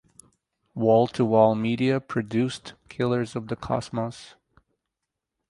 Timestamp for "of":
3.35-3.49